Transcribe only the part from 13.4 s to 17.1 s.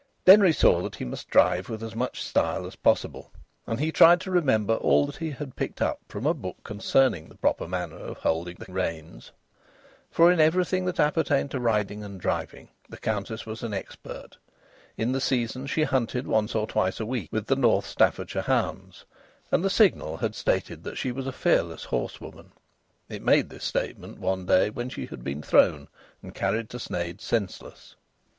was an expert. In the season she hunted once or twice a